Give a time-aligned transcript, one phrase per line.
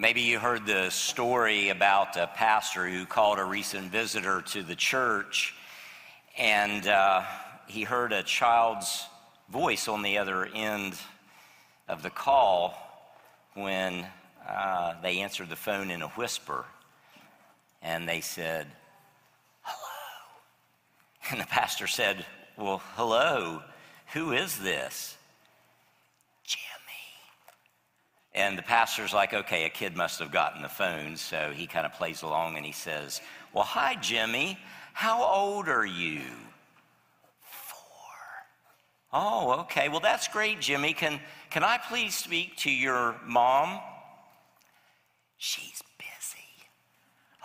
[0.00, 4.76] Maybe you heard the story about a pastor who called a recent visitor to the
[4.76, 5.56] church,
[6.36, 7.24] and uh,
[7.66, 9.06] he heard a child's
[9.50, 10.94] voice on the other end
[11.88, 12.76] of the call
[13.54, 14.06] when
[14.48, 16.64] uh, they answered the phone in a whisper.
[17.82, 18.68] And they said,
[19.62, 21.32] Hello.
[21.32, 22.24] And the pastor said,
[22.56, 23.64] Well, hello.
[24.12, 25.17] Who is this?
[28.38, 31.16] And the pastor's like, okay, a kid must have gotten the phone.
[31.16, 33.20] So he kind of plays along and he says,
[33.52, 34.56] Well, hi, Jimmy.
[34.92, 36.20] How old are you?
[37.40, 37.80] Four.
[39.12, 39.88] Oh, okay.
[39.88, 40.92] Well, that's great, Jimmy.
[40.92, 41.18] Can,
[41.50, 43.80] can I please speak to your mom?
[45.38, 46.68] She's busy.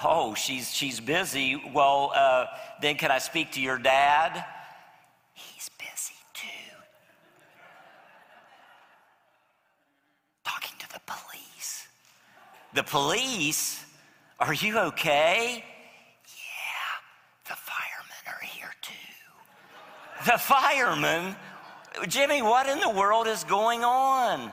[0.03, 1.59] Oh, she's, she's busy.
[1.73, 2.45] Well, uh,
[2.83, 4.45] then can I speak to your dad?
[12.73, 13.85] The police?
[14.39, 15.63] Are you okay?
[16.25, 16.93] Yeah,
[17.47, 18.93] the firemen are here too.
[20.25, 21.35] The firemen?
[22.07, 24.51] Jimmy, what in the world is going on?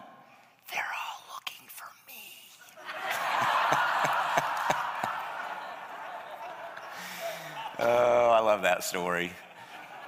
[0.71, 2.23] They're all looking for me.
[7.79, 9.33] oh, I love that story.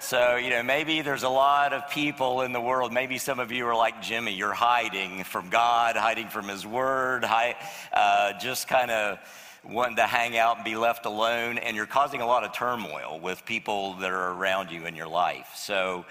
[0.02, 2.92] So, you know, maybe there's a lot of people in the world.
[2.92, 4.34] Maybe some of you are like Jimmy.
[4.34, 9.20] You're hiding from God, hiding from His Word, uh, just kind of
[9.64, 11.56] wanting to hang out and be left alone.
[11.56, 15.06] And you're causing a lot of turmoil with people that are around you in your
[15.06, 15.52] life.
[15.54, 16.04] So,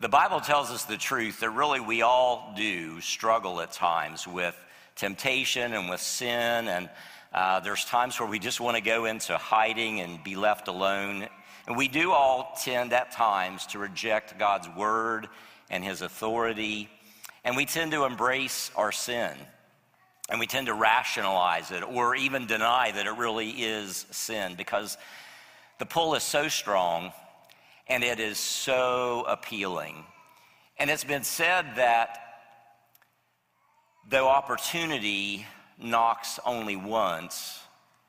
[0.00, 4.56] the Bible tells us the truth that really we all do struggle at times with
[4.96, 6.66] temptation and with sin.
[6.66, 6.90] And
[7.32, 11.28] uh, there's times where we just want to go into hiding and be left alone.
[11.68, 15.28] And we do all tend at times to reject God's word
[15.68, 16.88] and his authority.
[17.44, 19.36] And we tend to embrace our sin.
[20.30, 24.96] And we tend to rationalize it or even deny that it really is sin because
[25.78, 27.12] the pull is so strong
[27.86, 30.04] and it is so appealing.
[30.78, 32.18] And it's been said that
[34.08, 35.44] though opportunity
[35.78, 37.60] knocks only once,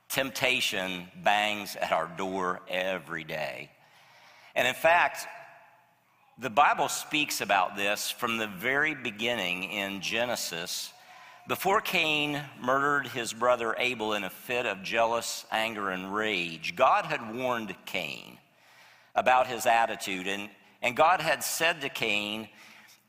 [0.09, 3.69] Temptation bangs at our door every day.
[4.55, 5.27] And in fact,
[6.39, 10.91] the Bible speaks about this from the very beginning in Genesis.
[11.47, 17.05] Before Cain murdered his brother Abel in a fit of jealous anger and rage, God
[17.05, 18.37] had warned Cain
[19.15, 20.27] about his attitude.
[20.27, 20.49] And,
[20.81, 22.47] and God had said to Cain,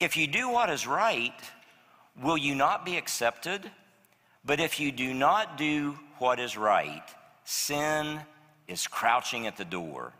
[0.01, 1.41] If you do what is right,
[2.21, 3.71] will you not be accepted?
[4.45, 7.03] But if you do not do what is right,
[7.45, 8.21] sin
[8.67, 10.13] is crouching at the door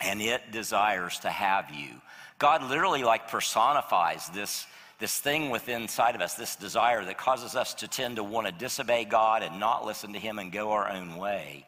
[0.00, 2.00] and it desires to have you.
[2.38, 4.66] God literally like personifies this,
[4.98, 8.46] this thing within inside of us, this desire that causes us to tend to want
[8.46, 11.66] to disobey God and not listen to Him and go our own way.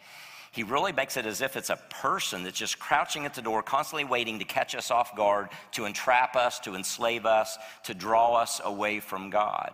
[0.50, 3.62] He really makes it as if it's a person that's just crouching at the door,
[3.62, 8.36] constantly waiting to catch us off guard, to entrap us, to enslave us, to draw
[8.36, 9.72] us away from God.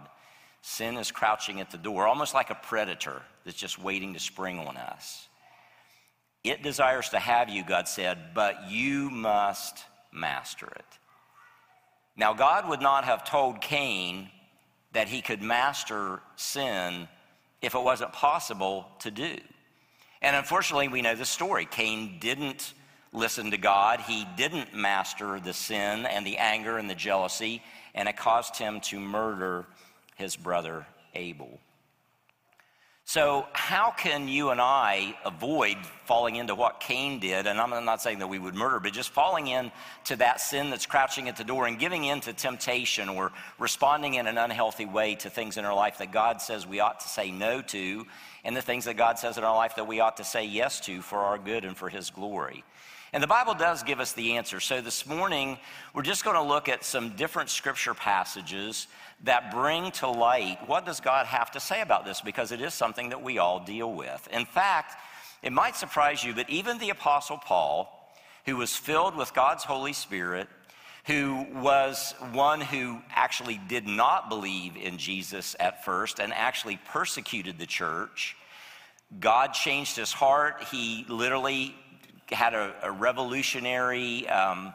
[0.62, 4.58] Sin is crouching at the door, almost like a predator that's just waiting to spring
[4.58, 5.28] on us.
[6.44, 10.98] It desires to have you, God said, but you must master it.
[12.16, 14.28] Now, God would not have told Cain
[14.92, 17.08] that he could master sin
[17.62, 19.36] if it wasn't possible to do.
[20.20, 21.64] And unfortunately, we know the story.
[21.64, 22.74] Cain didn't
[23.12, 27.62] listen to God, he didn't master the sin and the anger and the jealousy,
[27.94, 29.66] and it caused him to murder
[30.18, 31.58] his brother Abel.
[33.04, 37.46] So, how can you and I avoid falling into what Cain did?
[37.46, 40.84] And I'm not saying that we would murder, but just falling into that sin that's
[40.84, 45.14] crouching at the door and giving in to temptation or responding in an unhealthy way
[45.14, 48.06] to things in our life that God says we ought to say no to,
[48.44, 50.78] and the things that God says in our life that we ought to say yes
[50.80, 52.62] to for our good and for His glory.
[53.12, 54.60] And the Bible does give us the answer.
[54.60, 55.58] So this morning,
[55.94, 58.86] we're just going to look at some different scripture passages
[59.24, 62.74] that bring to light what does God have to say about this because it is
[62.74, 64.28] something that we all deal with.
[64.30, 64.96] In fact,
[65.42, 68.12] it might surprise you, but even the Apostle Paul,
[68.44, 70.48] who was filled with God's Holy Spirit,
[71.06, 77.58] who was one who actually did not believe in Jesus at first and actually persecuted
[77.58, 78.36] the church,
[79.18, 80.64] God changed his heart.
[80.70, 81.74] He literally
[82.30, 84.72] had a, a revolutionary um,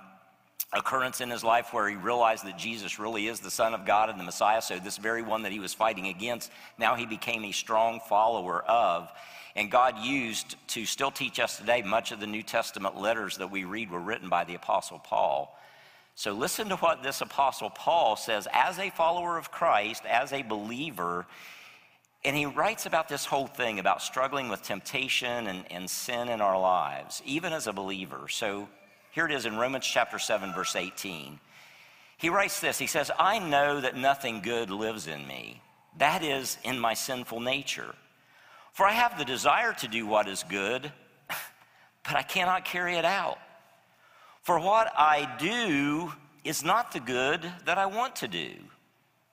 [0.73, 4.09] occurrence in his life where he realized that Jesus really is the Son of God
[4.09, 4.61] and the Messiah.
[4.61, 8.63] So, this very one that he was fighting against, now he became a strong follower
[8.63, 9.09] of.
[9.55, 13.51] And God used to still teach us today, much of the New Testament letters that
[13.51, 15.55] we read were written by the Apostle Paul.
[16.15, 20.41] So, listen to what this Apostle Paul says as a follower of Christ, as a
[20.41, 21.25] believer.
[22.25, 26.39] And he writes about this whole thing about struggling with temptation and, and sin in
[26.39, 28.29] our lives, even as a believer.
[28.29, 28.69] So
[29.11, 31.39] here it is in Romans chapter 7, verse 18.
[32.17, 35.61] He writes this He says, I know that nothing good lives in me,
[35.97, 37.93] that is, in my sinful nature.
[38.71, 40.91] For I have the desire to do what is good,
[42.03, 43.37] but I cannot carry it out.
[44.41, 46.11] For what I do
[46.43, 48.51] is not the good that I want to do.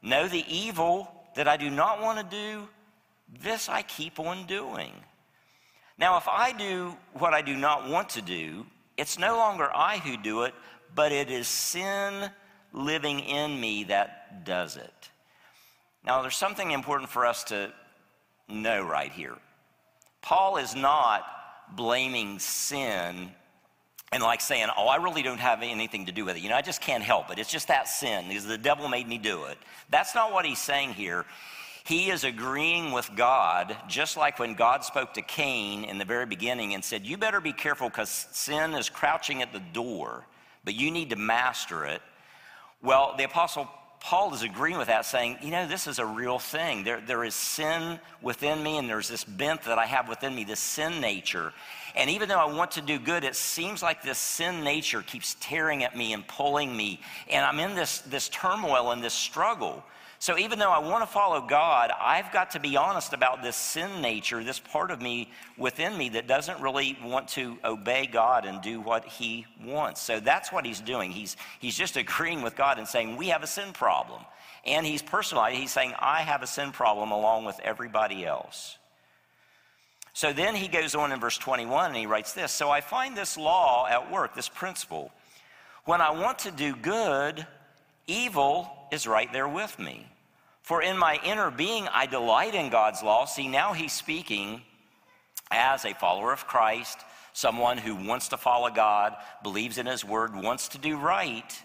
[0.03, 2.69] No, the evil that I do not want to do,
[3.43, 4.93] this I keep on doing.
[5.99, 8.67] Now, if I do what I do not want to do,
[8.97, 10.55] it's no longer I who do it,
[10.95, 12.31] but it is sin
[12.73, 15.11] living in me that does it.
[16.05, 17.73] Now, there's something important for us to
[18.49, 19.37] know right here.
[20.23, 21.25] Paul is not
[21.77, 23.31] blaming sin
[24.13, 26.43] and like saying, Oh, I really don't have anything to do with it.
[26.43, 27.39] You know, I just can't help it.
[27.39, 29.59] It's just that sin the devil made me do it.
[29.91, 31.25] That's not what he's saying here.
[31.85, 36.27] He is agreeing with God, just like when God spoke to Cain in the very
[36.27, 40.27] beginning and said, You better be careful because sin is crouching at the door,
[40.65, 42.03] but you need to master it.
[42.83, 43.69] Well, the Apostle
[44.01, 46.85] Paul is agreeing with that, saying, you know, this is a real thing.
[46.85, 50.43] There, there is sin within me, and there's this bent that I have within me,
[50.43, 51.53] this sin nature.
[51.95, 55.37] And even though I want to do good, it seems like this sin nature keeps
[55.39, 57.01] tearing at me and pulling me.
[57.29, 59.85] And I'm in this, this turmoil and this struggle.
[60.21, 63.57] So even though I want to follow God, I've got to be honest about this
[63.57, 68.45] sin nature, this part of me within me that doesn't really want to obey God
[68.45, 70.03] and do what He wants.
[70.03, 71.11] So that's what He's doing.
[71.11, 74.21] He's, he's just agreeing with God and saying, We have a sin problem.
[74.67, 78.77] And He's personalized, He's saying, I have a sin problem along with everybody else.
[80.13, 83.17] So then he goes on in verse 21 and he writes this So I find
[83.17, 85.13] this law at work, this principle.
[85.87, 87.47] When I want to do good,
[88.07, 90.07] evil is right there with me.
[90.71, 93.25] For in my inner being, I delight in God's law.
[93.25, 94.63] See, now he's speaking
[95.51, 96.97] as a follower of Christ,
[97.33, 101.61] someone who wants to follow God, believes in his word, wants to do right.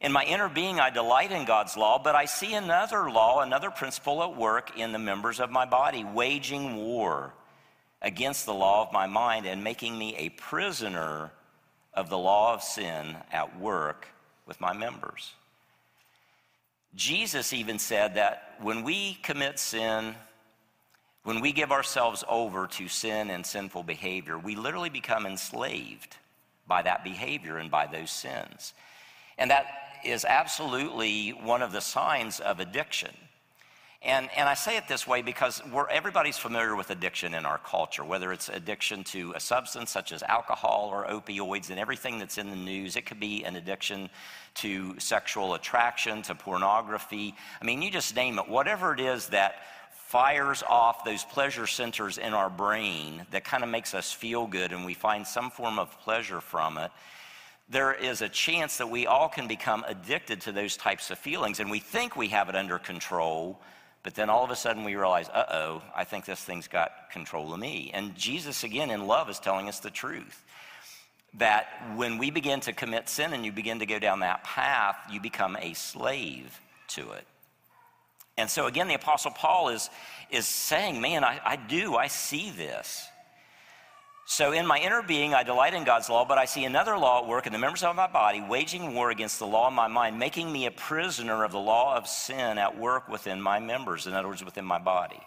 [0.00, 3.70] In my inner being, I delight in God's law, but I see another law, another
[3.70, 7.32] principle at work in the members of my body, waging war
[8.02, 11.30] against the law of my mind and making me a prisoner
[11.94, 14.08] of the law of sin at work
[14.46, 15.32] with my members.
[16.94, 20.14] Jesus even said that when we commit sin,
[21.22, 26.16] when we give ourselves over to sin and sinful behavior, we literally become enslaved
[26.66, 28.74] by that behavior and by those sins.
[29.38, 29.66] And that
[30.04, 33.14] is absolutely one of the signs of addiction.
[34.02, 35.60] And, and I say it this way because
[35.90, 40.22] everybody's familiar with addiction in our culture, whether it's addiction to a substance such as
[40.22, 42.96] alcohol or opioids and everything that's in the news.
[42.96, 44.08] It could be an addiction
[44.54, 47.34] to sexual attraction, to pornography.
[47.60, 48.48] I mean, you just name it.
[48.48, 49.56] Whatever it is that
[49.92, 54.72] fires off those pleasure centers in our brain that kind of makes us feel good
[54.72, 56.90] and we find some form of pleasure from it
[57.68, 61.60] there is a chance that we all can become addicted to those types of feelings
[61.60, 63.60] and we think we have it under control
[64.02, 67.10] but then all of a sudden we realize, uh oh, I think this thing's got
[67.12, 67.90] control of me.
[67.92, 70.42] And Jesus, again, in love, is telling us the truth
[71.34, 71.66] that
[71.96, 75.20] when we begin to commit sin and you begin to go down that path, you
[75.20, 77.26] become a slave to it.
[78.36, 79.90] And so, again, the Apostle Paul is,
[80.30, 83.06] is saying, Man, I, I do, I see this.
[84.30, 87.20] So, in my inner being, I delight in God's law, but I see another law
[87.20, 89.88] at work in the members of my body, waging war against the law of my
[89.88, 94.06] mind, making me a prisoner of the law of sin at work within my members,
[94.06, 95.18] in other words, within my body.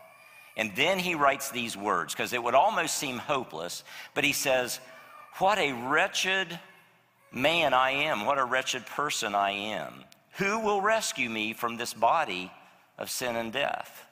[0.55, 3.83] And then he writes these words, because it would almost seem hopeless,
[4.13, 4.79] but he says,
[5.37, 6.57] What a wretched
[7.29, 10.05] man I am, what a wretched person I am.
[10.37, 12.53] Who will rescue me from this body
[12.97, 14.07] of sin and death?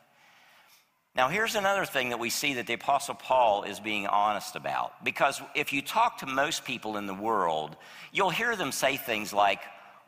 [1.14, 5.04] Now, here's another thing that we see that the Apostle Paul is being honest about.
[5.04, 7.76] Because if you talk to most people in the world,
[8.14, 9.60] you'll hear them say things like,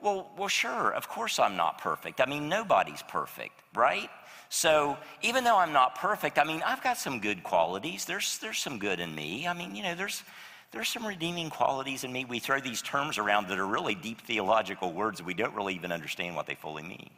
[0.01, 2.22] well, well, sure, of course I'm not perfect.
[2.22, 4.10] I mean, nobody's perfect, right?
[4.48, 8.05] So even though I'm not perfect, I mean, I've got some good qualities.
[8.05, 9.48] There's, there's some good in me.
[9.48, 10.24] I mean, you know, there's,
[10.72, 12.24] there's some redeeming qualities in me.
[12.25, 15.91] We throw these terms around that are really deep theological words we don't really even
[15.91, 17.10] understand what they fully mean.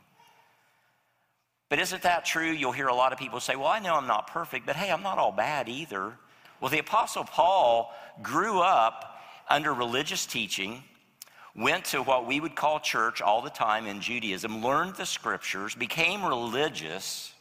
[1.70, 2.50] But isn't that true?
[2.52, 4.92] You'll hear a lot of people say, Well, I know I'm not perfect, but hey,
[4.92, 6.14] I'm not all bad either.
[6.60, 9.20] Well, the Apostle Paul grew up
[9.50, 10.84] under religious teaching,
[11.56, 15.76] went to what we would call church all the time in Judaism, learned the scriptures,
[15.76, 17.35] became religious,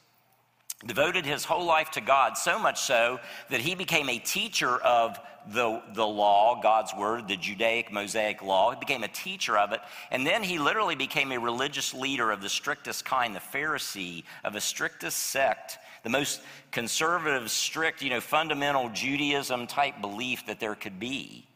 [0.87, 5.19] devoted his whole life to God, so much so that he became a teacher of
[5.52, 8.71] the, the law, God's word, the Judaic Mosaic law.
[8.71, 9.81] He became a teacher of it.
[10.11, 14.52] And then he literally became a religious leader of the strictest kind, the Pharisee of
[14.52, 16.40] the strictest sect, the most
[16.71, 21.47] conservative, strict, you know, fundamental Judaism type belief that there could be.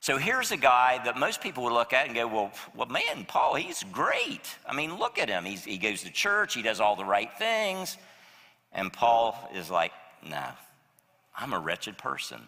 [0.00, 3.24] So here's a guy that most people would look at and go, well, well man,
[3.26, 4.56] Paul, he's great.
[4.66, 5.44] I mean, look at him.
[5.44, 7.96] He's, he goes to church, he does all the right things.
[8.78, 9.90] And Paul is like,
[10.24, 10.44] no,
[11.36, 12.40] I'm a wretched person.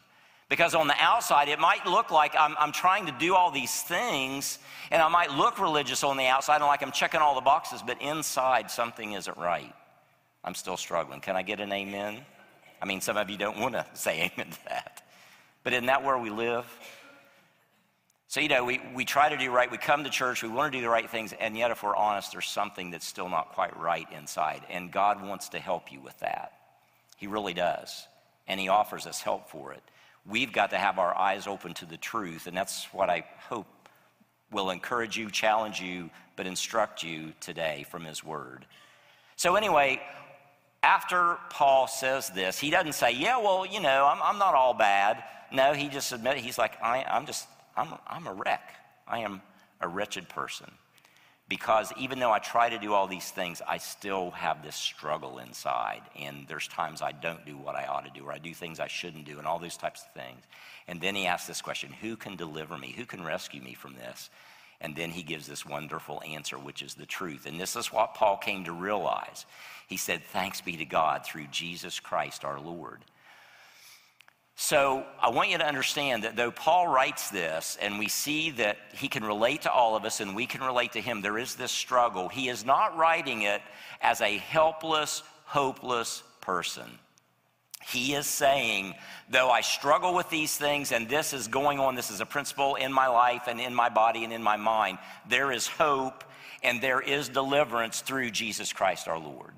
[0.48, 3.82] Because on the outside, it might look like I'm, I'm, trying to do all these
[3.82, 4.60] things,
[4.92, 7.82] and I might look religious on the outside and like I'm checking all the boxes,
[7.84, 9.74] but inside something isn't right.
[10.44, 11.20] I'm still struggling.
[11.20, 12.20] Can I get an amen?
[12.80, 15.02] I mean, some of you don't want to say amen to that.
[15.64, 16.64] But isn't that where we live?
[18.30, 19.68] So, you know, we, we try to do right.
[19.68, 21.96] We come to church, we want to do the right things, and yet, if we're
[21.96, 24.62] honest, there's something that's still not quite right inside.
[24.70, 26.52] And God wants to help you with that.
[27.16, 28.06] He really does.
[28.46, 29.82] And He offers us help for it.
[30.24, 33.66] We've got to have our eyes open to the truth, and that's what I hope
[34.52, 38.64] will encourage you, challenge you, but instruct you today from His Word.
[39.34, 40.00] So, anyway,
[40.84, 44.72] after Paul says this, he doesn't say, Yeah, well, you know, I'm, I'm not all
[44.74, 45.24] bad.
[45.52, 48.74] No, he just admitted, he's like, I, I'm just, I'm, I'm a wreck.
[49.06, 49.42] I am
[49.80, 50.70] a wretched person
[51.50, 55.40] because even though I try to do all these things, I still have this struggle
[55.40, 56.00] inside.
[56.16, 58.78] And there's times I don't do what I ought to do, or I do things
[58.78, 60.44] I shouldn't do, and all those types of things.
[60.86, 62.94] And then he asks this question Who can deliver me?
[62.96, 64.30] Who can rescue me from this?
[64.80, 67.44] And then he gives this wonderful answer, which is the truth.
[67.46, 69.44] And this is what Paul came to realize.
[69.88, 73.04] He said, Thanks be to God through Jesus Christ our Lord.
[74.62, 78.76] So I want you to understand that though Paul writes this and we see that
[78.92, 81.54] he can relate to all of us and we can relate to him, there is
[81.54, 82.28] this struggle.
[82.28, 83.62] He is not writing it
[84.02, 86.98] as a helpless, hopeless person.
[87.86, 88.96] He is saying,
[89.30, 92.74] though I struggle with these things and this is going on, this is a principle
[92.74, 96.22] in my life and in my body and in my mind, there is hope
[96.62, 99.54] and there is deliverance through Jesus Christ our Lord.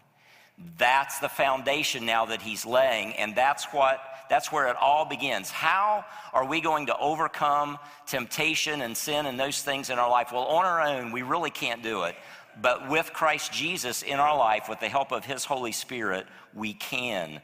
[0.79, 4.01] That's the foundation now that he's laying, and that's what
[4.33, 5.51] that's where it all begins.
[5.51, 10.33] How are we going to overcome temptation and sin and those things in our life?
[10.33, 12.17] Well, on our own, we really can't do it.
[12.59, 16.73] But with Christ Jesus in our life, with the help of His Holy Spirit, we
[16.73, 17.43] can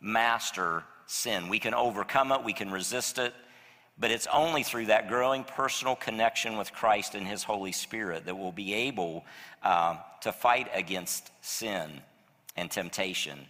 [0.00, 1.48] master sin.
[1.48, 3.34] We can overcome it, we can resist it.
[3.98, 8.38] But it's only through that growing personal connection with Christ and His Holy Spirit that
[8.38, 9.24] we'll be able
[9.64, 12.00] uh, to fight against sin
[12.56, 13.40] and temptation.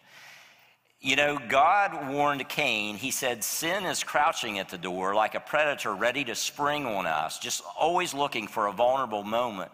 [1.00, 2.96] You know, God warned Cain.
[2.96, 7.06] He said, Sin is crouching at the door like a predator ready to spring on
[7.06, 9.70] us, just always looking for a vulnerable moment.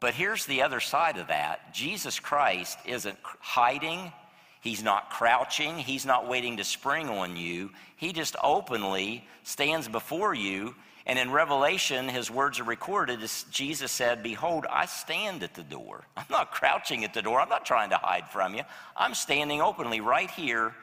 [0.00, 4.12] But here's the other side of that Jesus Christ isn't hiding,
[4.60, 7.70] He's not crouching, He's not waiting to spring on you.
[7.96, 10.74] He just openly stands before you
[11.06, 15.62] and in Revelation, his words are recorded as Jesus said, Behold, I stand at the
[15.62, 16.04] door.
[16.16, 17.40] I'm not crouching at the door.
[17.40, 18.62] I'm not trying to hide from you.
[18.96, 20.74] I'm standing openly right here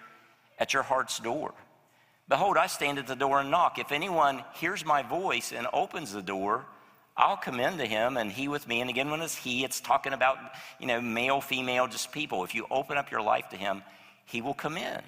[0.60, 1.54] at your heart's door.
[2.30, 3.80] Behold, I stand at the door and knock.
[3.80, 6.66] If anyone hears my voice and opens the door,
[7.18, 8.80] I'll come into him and he with me.
[8.80, 10.38] And again, when it's he, it's talking about,
[10.80, 12.46] you know, male, female, just people.
[12.46, 13.84] If you open up your life to him,
[14.26, 15.02] he will come in.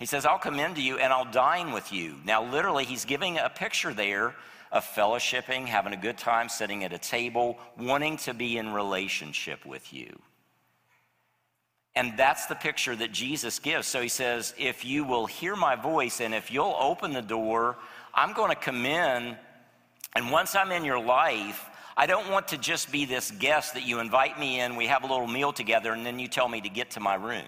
[0.00, 2.16] He says, I'll come into you and I'll dine with you.
[2.24, 4.34] Now, literally, he's giving a picture there
[4.72, 9.66] of fellowshipping, having a good time, sitting at a table, wanting to be in relationship
[9.66, 10.18] with you.
[11.94, 13.86] And that's the picture that Jesus gives.
[13.86, 17.76] So he says, if you will hear my voice and if you'll open the door,
[18.14, 19.36] I'm going to come in.
[20.16, 23.86] And once I'm in your life, I don't want to just be this guest that
[23.86, 26.62] you invite me in, we have a little meal together, and then you tell me
[26.62, 27.44] to get to my room.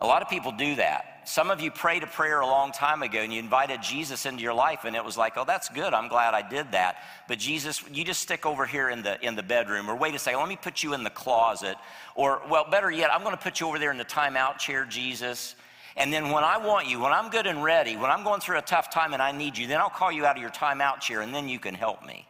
[0.00, 1.22] A lot of people do that.
[1.24, 4.42] Some of you prayed a prayer a long time ago and you invited Jesus into
[4.42, 5.94] your life and it was like, "Oh, that's good.
[5.94, 9.34] I'm glad I did that." But Jesus, you just stick over here in the in
[9.34, 11.78] the bedroom or wait a second, let me put you in the closet
[12.14, 14.84] or well, better yet, I'm going to put you over there in the timeout chair,
[14.84, 15.56] Jesus.
[15.96, 18.58] And then when I want you, when I'm good and ready, when I'm going through
[18.58, 21.00] a tough time and I need you, then I'll call you out of your timeout
[21.00, 22.28] chair and then you can help me.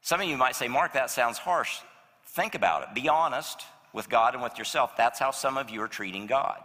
[0.00, 1.78] Some of you might say, "Mark, that sounds harsh."
[2.26, 2.94] Think about it.
[2.94, 4.96] Be honest with God and with yourself.
[4.96, 6.62] That's how some of you are treating God.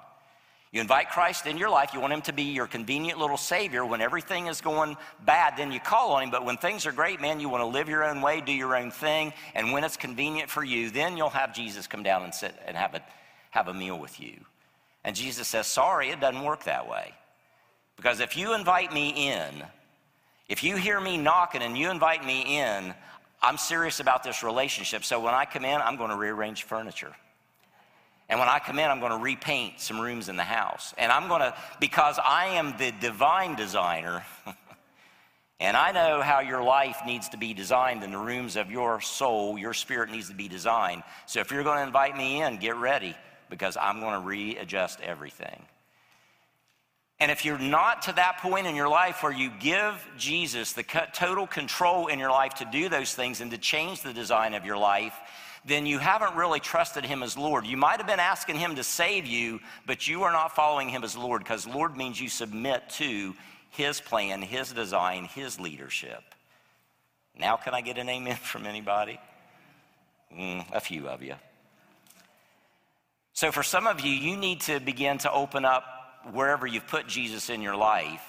[0.71, 3.85] You invite Christ in your life, you want him to be your convenient little savior.
[3.85, 6.29] When everything is going bad, then you call on him.
[6.29, 8.75] But when things are great, man, you want to live your own way, do your
[8.75, 9.31] own thing.
[9.55, 12.75] And when it's convenient for you, then you'll have Jesus come down and sit and
[12.75, 13.01] have a,
[13.51, 14.33] have a meal with you.
[15.05, 17.13] And Jesus says, Sorry, it doesn't work that way.
[17.95, 19.63] Because if you invite me in,
[20.49, 22.93] if you hear me knocking and you invite me in,
[23.47, 25.05] I'm serious about this relationship.
[25.05, 27.13] So when I come in, I'm going to rearrange furniture.
[28.27, 30.93] And when I come in, I'm going to repaint some rooms in the house.
[30.97, 34.25] And I'm going to, because I am the divine designer,
[35.61, 38.99] and I know how your life needs to be designed in the rooms of your
[38.99, 41.03] soul, your spirit needs to be designed.
[41.25, 43.15] So if you're going to invite me in, get ready
[43.49, 45.63] because I'm going to readjust everything.
[47.19, 50.83] And if you're not to that point in your life where you give Jesus the
[50.83, 54.65] total control in your life to do those things and to change the design of
[54.65, 55.15] your life,
[55.65, 57.65] then you haven't really trusted him as Lord.
[57.65, 61.03] You might have been asking him to save you, but you are not following him
[61.03, 63.33] as Lord because Lord means you submit to
[63.71, 66.23] his plan, his design, his leadership.
[67.37, 69.19] Now, can I get an amen from anybody?
[70.33, 71.35] Mm, a few of you.
[73.33, 75.83] So, for some of you, you need to begin to open up
[76.31, 78.23] wherever you've put Jesus in your life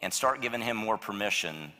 [0.00, 1.72] and start giving him more permission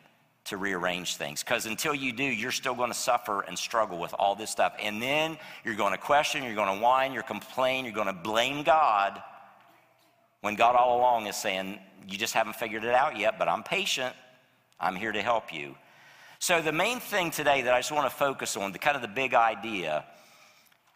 [0.44, 1.42] to rearrange things.
[1.42, 4.74] Because until you do, you're still going to suffer and struggle with all this stuff.
[4.80, 8.12] And then you're going to question, you're going to whine, you're complain, you're going to
[8.12, 9.22] blame God
[10.40, 13.62] when God all along is saying, You just haven't figured it out yet, but I'm
[13.62, 14.14] patient.
[14.80, 15.74] I'm here to help you.
[16.38, 19.02] So, the main thing today that I just want to focus on, the kind of
[19.02, 20.04] the big idea,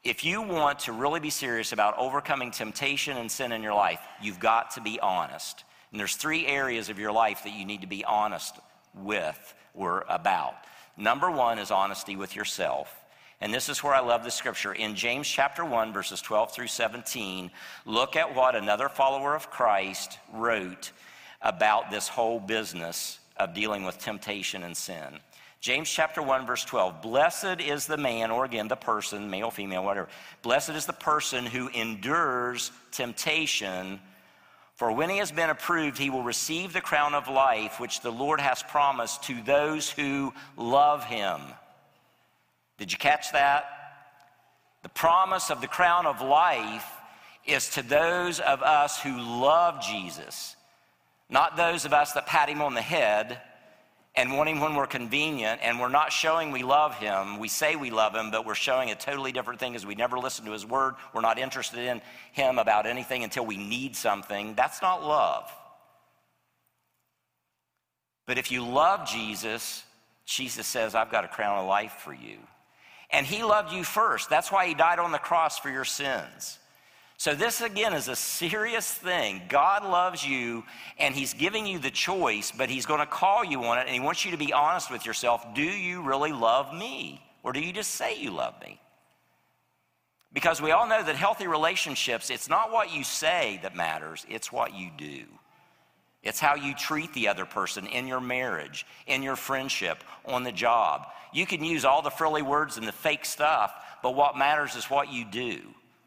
[0.05, 4.01] if you want to really be serious about overcoming temptation and sin in your life,
[4.21, 5.65] you've got to be honest.
[5.91, 8.57] And there's three areas of your life that you need to be honest
[8.95, 10.55] with or about.
[10.97, 12.93] Number one is honesty with yourself.
[13.41, 14.73] And this is where I love the scripture.
[14.73, 17.51] In James chapter 1, verses 12 through 17,
[17.87, 20.93] look at what another follower of Christ wrote
[21.41, 25.19] about this whole business of dealing with temptation and sin.
[25.63, 29.83] James chapter 1, verse 12 Blessed is the man, or again, the person, male, female,
[29.83, 30.09] whatever.
[30.43, 33.99] Blessed is the person who endures temptation
[34.83, 38.11] for when he has been approved, he will receive the crown of life which the
[38.11, 41.41] Lord has promised to those who love him.
[42.79, 43.65] Did you catch that?
[44.83, 46.91] The promise of the crown of life
[47.47, 50.57] is to those of us who love Jesus,
[51.31, 53.41] not those of us that pat him on the head
[54.15, 57.39] and wanting when we're convenient and we're not showing we love him.
[57.39, 60.19] We say we love him, but we're showing a totally different thing as we never
[60.19, 60.95] listen to his word.
[61.15, 62.03] We're not interested in
[62.33, 64.55] him about anything until we need something.
[64.55, 65.51] That's not love.
[68.27, 69.83] But if you love Jesus,
[70.27, 72.39] Jesus says, I've got a crown of life for you.
[73.11, 74.31] And he loved you first.
[74.31, 76.59] That's why he died on the cross for your sins.
[77.23, 79.43] So, this again is a serious thing.
[79.49, 80.65] God loves you
[80.99, 83.91] and He's giving you the choice, but He's going to call you on it and
[83.91, 85.47] He wants you to be honest with yourself.
[85.55, 87.23] Do you really love me?
[87.45, 88.81] Or do you just say you love me?
[90.33, 94.51] Because we all know that healthy relationships, it's not what you say that matters, it's
[94.51, 95.23] what you do.
[96.25, 100.51] It's how you treat the other person in your marriage, in your friendship, on the
[100.51, 101.07] job.
[101.33, 104.91] You can use all the frilly words and the fake stuff, but what matters is
[104.91, 105.61] what you do.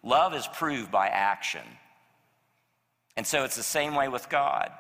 [0.06, 1.64] Love is proved by action.
[3.18, 4.72] And so it's the same way with God.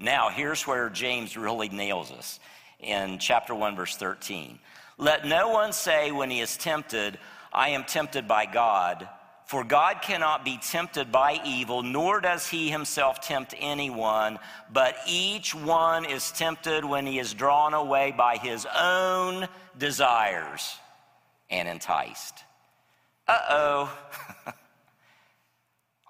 [0.00, 2.40] Now, here's where James really nails us
[2.80, 4.58] in chapter 1, verse 13.
[4.98, 7.18] Let no one say when he is tempted,
[7.52, 9.08] I am tempted by God.
[9.46, 14.38] For God cannot be tempted by evil, nor does he himself tempt anyone,
[14.72, 19.46] but each one is tempted when he is drawn away by his own
[19.78, 20.76] desires
[21.50, 22.42] and enticed.
[23.26, 23.98] Uh oh.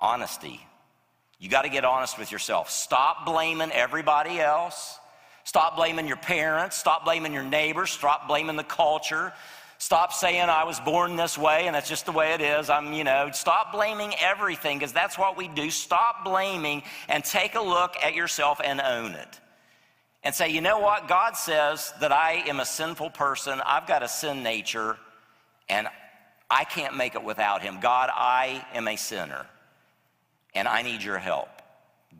[0.00, 0.60] Honesty.
[1.38, 2.70] You got to get honest with yourself.
[2.70, 4.98] Stop blaming everybody else.
[5.44, 6.76] Stop blaming your parents.
[6.76, 7.90] Stop blaming your neighbors.
[7.90, 9.32] Stop blaming the culture.
[9.78, 12.70] Stop saying I was born this way and that's just the way it is.
[12.70, 15.70] I'm, you know, stop blaming everything because that's what we do.
[15.70, 19.40] Stop blaming and take a look at yourself and own it.
[20.22, 21.06] And say, you know what?
[21.06, 23.60] God says that I am a sinful person.
[23.66, 24.96] I've got a sin nature
[25.68, 25.88] and
[26.50, 27.80] I can't make it without him.
[27.80, 29.46] God, I am a sinner
[30.54, 31.48] and I need your help.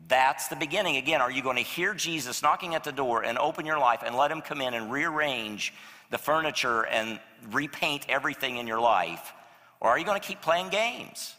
[0.07, 0.97] That's the beginning.
[0.97, 4.03] Again, are you going to hear Jesus knocking at the door and open your life
[4.05, 5.73] and let him come in and rearrange
[6.11, 7.19] the furniture and
[7.51, 9.33] repaint everything in your life?
[9.79, 11.35] Or are you going to keep playing games?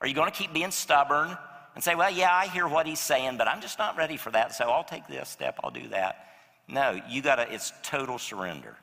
[0.00, 1.36] Are you going to keep being stubborn
[1.74, 4.30] and say, well, yeah, I hear what he's saying, but I'm just not ready for
[4.30, 6.28] that, so I'll take this step, I'll do that?
[6.68, 8.76] No, you got to, it's total surrender.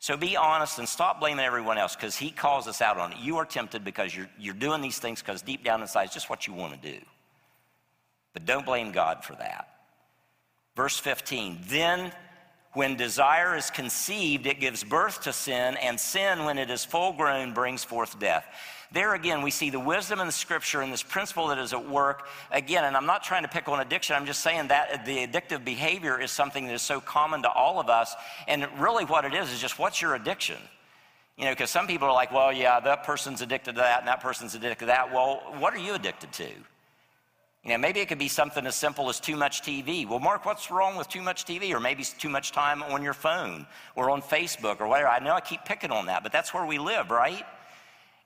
[0.00, 3.18] So be honest and stop blaming everyone else because he calls us out on it.
[3.18, 6.30] You are tempted because you're, you're doing these things because deep down inside it's just
[6.30, 6.98] what you want to do.
[8.32, 9.68] But don't blame God for that.
[10.76, 12.12] Verse 15 Then
[12.78, 17.12] when desire is conceived, it gives birth to sin, and sin, when it is full
[17.12, 18.46] grown, brings forth death.
[18.92, 21.88] There again, we see the wisdom in the scripture and this principle that is at
[21.88, 22.28] work.
[22.52, 25.64] Again, and I'm not trying to pick on addiction, I'm just saying that the addictive
[25.64, 28.14] behavior is something that is so common to all of us.
[28.46, 30.58] And really, what it is is just what's your addiction?
[31.36, 34.06] You know, because some people are like, well, yeah, that person's addicted to that and
[34.06, 35.12] that person's addicted to that.
[35.12, 36.48] Well, what are you addicted to?
[37.64, 40.08] You know, maybe it could be something as simple as too much TV.
[40.08, 41.74] Well, Mark, what's wrong with too much TV?
[41.74, 43.66] Or maybe it's too much time on your phone
[43.96, 45.08] or on Facebook or whatever.
[45.08, 47.44] I know I keep picking on that, but that's where we live, right?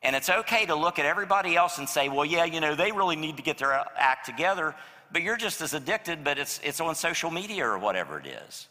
[0.03, 2.93] And it's okay to look at everybody else and say, well, yeah, you know, they
[2.93, 4.75] really need to get their act together,
[5.13, 8.69] but you're just as addicted, but it's, it's on social media or whatever it is.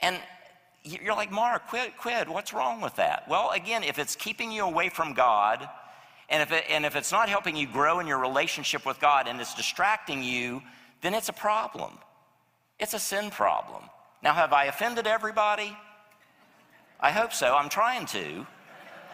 [0.00, 0.18] And
[0.82, 2.28] you're like, Mark, quit, quit.
[2.28, 3.28] What's wrong with that?
[3.28, 5.68] Well, again, if it's keeping you away from God,
[6.28, 9.28] and if, it, and if it's not helping you grow in your relationship with God
[9.28, 10.62] and it's distracting you,
[11.00, 11.92] then it's a problem.
[12.80, 13.84] It's a sin problem.
[14.22, 15.76] Now, have I offended everybody?
[16.98, 17.54] I hope so.
[17.54, 18.46] I'm trying to.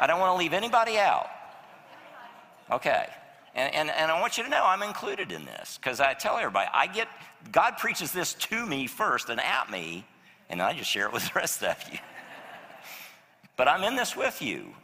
[0.01, 1.29] I don't want to leave anybody out.
[2.70, 3.07] Okay.
[3.55, 6.38] And, and, and I want you to know I'm included in this because I tell
[6.38, 7.09] everybody, I get,
[7.51, 10.07] God preaches this to me first and at me,
[10.48, 11.98] and I just share it with the rest of you.
[13.57, 14.75] but I'm in this with you.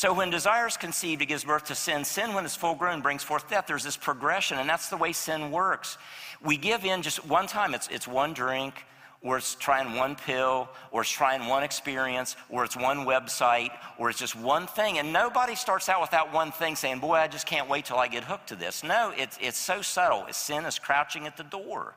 [0.00, 2.06] So when desire is conceived, it gives birth to sin.
[2.06, 3.66] Sin, when it's full grown, brings forth death.
[3.66, 5.98] There's this progression, and that's the way sin works.
[6.42, 7.74] We give in just one time.
[7.74, 8.86] It's, it's one drink,
[9.20, 14.08] or it's trying one pill, or it's trying one experience, or it's one website, or
[14.08, 14.96] it's just one thing.
[14.96, 17.98] And nobody starts out with that one thing saying, Boy, I just can't wait till
[17.98, 18.82] I get hooked to this.
[18.82, 20.24] No, it's, it's so subtle.
[20.30, 21.94] Sin is crouching at the door.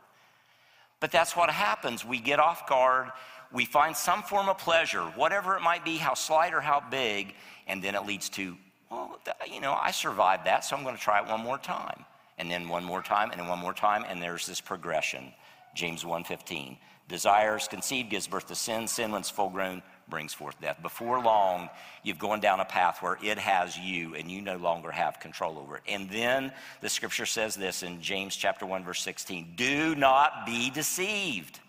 [1.00, 2.04] But that's what happens.
[2.04, 3.12] We get off guard,
[3.54, 7.36] we find some form of pleasure, whatever it might be, how slight or how big,
[7.68, 8.56] and then it leads to,
[8.90, 9.20] well,
[9.52, 12.06] you know, I survived that, so I'm going to try it one more time.
[12.38, 15.34] And then one more time, and then one more time, and there's this progression.
[15.76, 16.78] James 1:15.
[17.08, 18.88] Desires conceived gives birth to sin.
[18.88, 20.82] Sin, when it's full grown, brings forth death.
[20.82, 21.70] Before long,
[22.02, 25.58] you've gone down a path where it has you and you no longer have control
[25.58, 25.84] over it.
[25.88, 30.70] And then the scripture says this in James chapter 1 verse 16, do not be
[30.70, 31.60] deceived.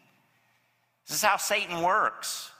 [1.07, 2.51] This is how Satan works.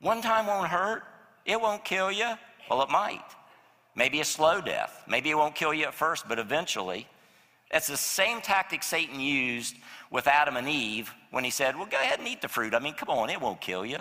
[0.00, 1.04] One time won't hurt.
[1.50, 2.34] It won't kill you.
[2.70, 3.24] Well, it might.
[3.96, 5.02] Maybe a slow death.
[5.08, 7.08] Maybe it won't kill you at first, but eventually.
[7.72, 9.74] That's the same tactic Satan used
[10.12, 12.72] with Adam and Eve when he said, Well, go ahead and eat the fruit.
[12.72, 13.98] I mean, come on, it won't kill you.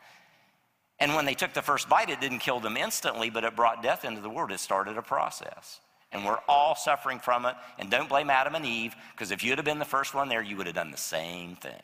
[1.00, 3.82] and when they took the first bite, it didn't kill them instantly, but it brought
[3.82, 4.52] death into the world.
[4.52, 5.80] It started a process.
[6.12, 7.54] And we're all suffering from it.
[7.78, 10.42] And don't blame Adam and Eve, because if you'd have been the first one there,
[10.42, 11.80] you would have done the same thing.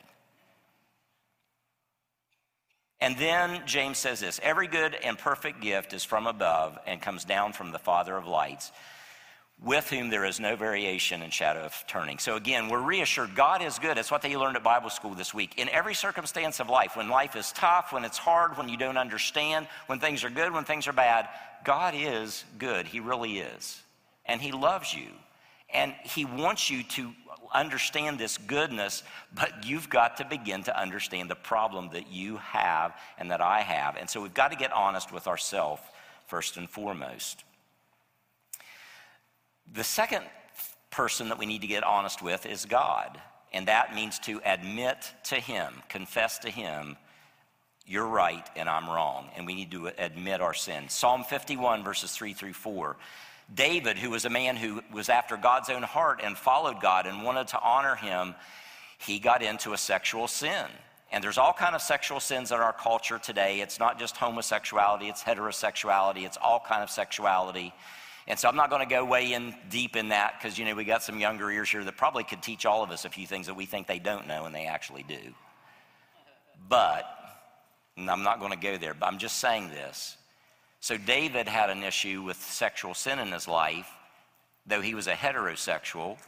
[3.05, 7.23] And then James says this every good and perfect gift is from above and comes
[7.23, 8.71] down from the Father of lights,
[9.63, 12.17] with whom there is no variation and shadow of turning.
[12.17, 13.99] So again, we're reassured God is good.
[13.99, 15.53] It's what they learned at Bible school this week.
[15.57, 18.97] In every circumstance of life, when life is tough, when it's hard, when you don't
[18.97, 21.29] understand, when things are good, when things are bad,
[21.63, 22.87] God is good.
[22.87, 23.83] He really is.
[24.25, 25.09] And He loves you.
[25.73, 27.11] And He wants you to
[27.53, 32.93] understand this goodness, but you've got to begin to understand the problem that you have
[33.17, 33.95] and that I have.
[33.97, 35.81] And so we've got to get honest with ourselves
[36.27, 37.43] first and foremost.
[39.73, 40.23] The second
[40.91, 43.19] person that we need to get honest with is God.
[43.53, 46.97] And that means to admit to Him, confess to Him,
[47.87, 49.29] you're right and I'm wrong.
[49.35, 50.89] And we need to admit our sin.
[50.89, 52.97] Psalm 51, verses 3 through 4
[53.53, 57.23] David, who was a man who was after God's own heart and followed God and
[57.23, 58.35] wanted to honor him,
[58.97, 60.65] he got into a sexual sin.
[61.11, 63.61] And there's all kind of sexual sins in our culture today.
[63.61, 67.73] It's not just homosexuality, it's heterosexuality, it's all kind of sexuality.
[68.27, 70.73] And so I'm not going to go way in deep in that because, you know,
[70.73, 73.27] we got some younger ears here that probably could teach all of us a few
[73.27, 75.19] things that we think they don't know and they actually do.
[76.67, 77.05] But
[77.97, 80.17] I'm not going to go there, but I'm just saying this.
[80.85, 83.89] So David had an issue with sexual sin in his life,
[84.67, 86.19] though he was a heterosexual.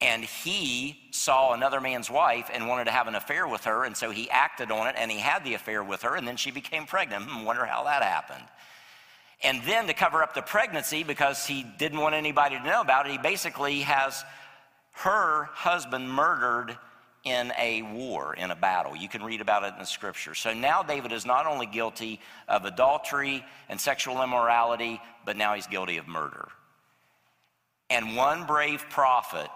[0.00, 3.84] And he saw another man's wife and wanted to have an affair with her.
[3.84, 6.16] And so he acted on it and he had the affair with her.
[6.16, 7.28] And then she became pregnant.
[7.28, 8.42] I hmm, wonder how that happened.
[9.40, 13.06] And then to cover up the pregnancy, because he didn't want anybody to know about
[13.06, 14.24] it, he basically has
[14.94, 16.76] her husband murdered
[17.24, 18.96] in a war, in a battle.
[18.96, 20.34] You can read about it in the scripture.
[20.34, 25.66] So now David is not only guilty of adultery and sexual immorality, but now he's
[25.66, 26.48] guilty of murder.
[27.90, 29.48] And one brave prophet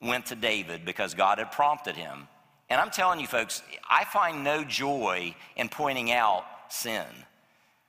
[0.00, 2.26] went to David because God had prompted him.
[2.68, 7.04] And I'm telling you, folks, I find no joy in pointing out sin.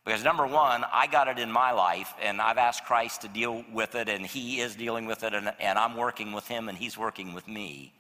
[0.06, 3.64] Because number one, I got it in my life, and I've asked Christ to deal
[3.72, 6.78] with it, and He is dealing with it, and, and I'm working with Him, and
[6.78, 7.94] He's working with me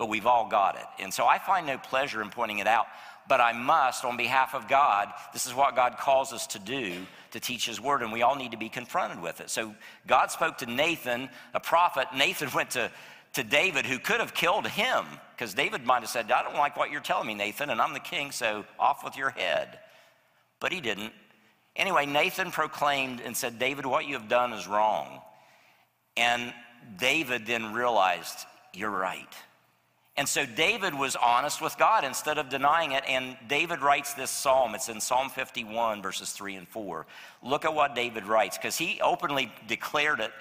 [0.00, 0.86] but we've all got it.
[0.98, 2.86] And so I find no pleasure in pointing it out,
[3.28, 6.94] but I must, on behalf of God, this is what God calls us to do
[7.32, 9.50] to teach His word, and we all need to be confronted with it.
[9.50, 9.74] So
[10.06, 12.06] God spoke to Nathan, a prophet.
[12.16, 12.90] Nathan went to,
[13.34, 15.04] to David, who could have killed him,
[15.36, 17.92] because David might have said, I don't like what you're telling me, Nathan, and I'm
[17.92, 19.80] the king, so off with your head.
[20.60, 21.12] But he didn't.
[21.76, 25.20] Anyway, Nathan proclaimed and said, David, what you have done is wrong.
[26.16, 26.54] And
[26.96, 29.28] David then realized, You're right.
[30.16, 33.04] And so David was honest with God instead of denying it.
[33.08, 34.74] And David writes this psalm.
[34.74, 37.06] It's in Psalm 51, verses 3 and 4.
[37.42, 40.32] Look at what David writes, because he openly declared it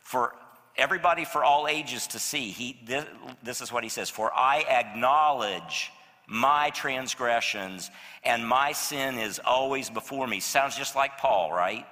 [0.00, 0.34] for
[0.76, 2.50] everybody for all ages to see.
[2.50, 3.04] He, this,
[3.42, 5.92] this is what he says For I acknowledge
[6.26, 7.90] my transgressions,
[8.24, 10.40] and my sin is always before me.
[10.40, 11.86] Sounds just like Paul, right?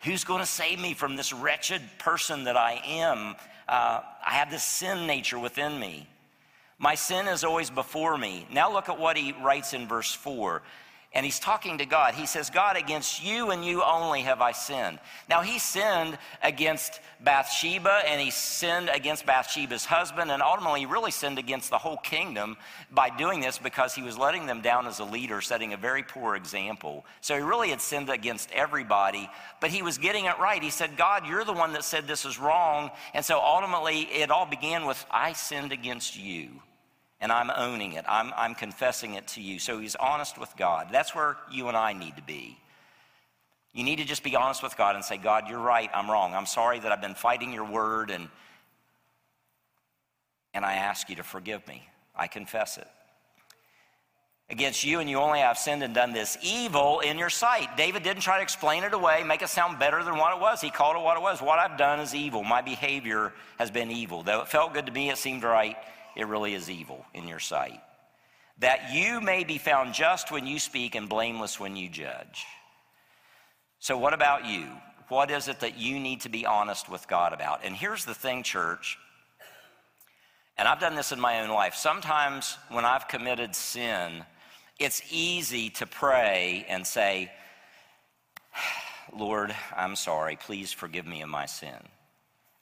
[0.00, 3.36] Who's going to save me from this wretched person that I am?
[3.68, 6.06] Uh, I have this sin nature within me.
[6.82, 8.44] My sin is always before me.
[8.52, 10.62] Now look at what he writes in verse 4
[11.14, 12.14] and he's talking to God.
[12.14, 14.98] He says, God, against you and you only have I sinned.
[15.28, 21.10] Now, he sinned against Bathsheba and he sinned against Bathsheba's husband, and ultimately, he really
[21.10, 22.56] sinned against the whole kingdom
[22.90, 26.02] by doing this because he was letting them down as a leader, setting a very
[26.02, 27.04] poor example.
[27.20, 29.28] So, he really had sinned against everybody,
[29.60, 30.62] but he was getting it right.
[30.62, 32.90] He said, God, you're the one that said this is wrong.
[33.12, 36.62] And so, ultimately, it all began with, I sinned against you
[37.22, 38.04] and I'm owning it.
[38.08, 39.60] I'm, I'm confessing it to you.
[39.60, 40.88] So he's honest with God.
[40.90, 42.58] That's where you and I need to be.
[43.72, 45.88] You need to just be honest with God and say, God, you're right.
[45.94, 46.34] I'm wrong.
[46.34, 48.28] I'm sorry that I've been fighting your word, and,
[50.52, 51.88] and I ask you to forgive me.
[52.14, 52.88] I confess it.
[54.50, 57.76] Against you, and you only have sinned and done this evil in your sight.
[57.76, 60.60] David didn't try to explain it away, make it sound better than what it was.
[60.60, 61.40] He called it what it was.
[61.40, 62.42] What I've done is evil.
[62.42, 64.22] My behavior has been evil.
[64.22, 65.76] Though it felt good to me, it seemed right
[66.16, 67.80] it really is evil in your sight.
[68.58, 72.44] That you may be found just when you speak and blameless when you judge.
[73.78, 74.66] So, what about you?
[75.08, 77.64] What is it that you need to be honest with God about?
[77.64, 78.98] And here's the thing, church,
[80.56, 81.74] and I've done this in my own life.
[81.74, 84.24] Sometimes when I've committed sin,
[84.78, 87.32] it's easy to pray and say,
[89.16, 90.36] Lord, I'm sorry.
[90.36, 91.76] Please forgive me of my sin.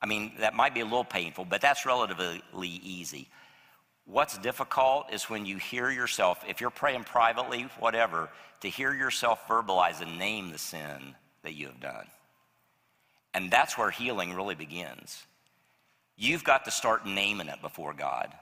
[0.02, 2.42] I mean, that might be a little painful, but that's relatively
[2.82, 3.28] easy.
[4.06, 9.46] What's difficult is when you hear yourself, if you're praying privately, whatever, to hear yourself
[9.46, 12.06] verbalize and name the sin that you have done.
[13.34, 15.24] And that's where healing really begins.
[16.16, 18.32] You've got to start naming it before God.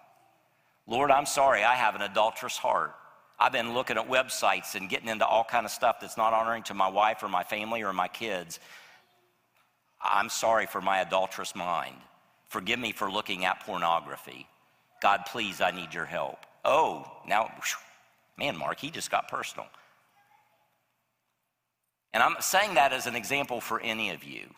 [0.86, 2.94] Lord, I'm sorry, I have an adulterous heart.
[3.38, 6.62] I've been looking at websites and getting into all kind of stuff that's not honoring
[6.64, 8.58] to my wife or my family or my kids.
[10.00, 11.96] I'm sorry for my adulterous mind.
[12.48, 14.46] Forgive me for looking at pornography.
[15.02, 16.38] God, please, I need your help.
[16.64, 17.52] Oh, now,
[18.38, 19.66] man, Mark, he just got personal.
[22.12, 24.48] And I'm saying that as an example for any of you,